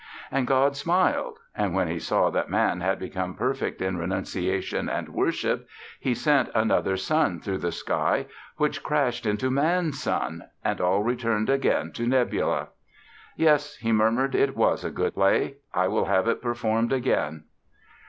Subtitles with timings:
[0.31, 5.09] And God smiled; and when he saw that Man had become perfect in renunciation and
[5.09, 5.67] worship,
[5.99, 8.25] he sent another sun through the sky,
[8.57, 12.69] which crashed into Man's sun; and all returned again to nebula.
[13.35, 17.43] "'Yes,' he murmured, 'it was a good play; I will have it performed again.'"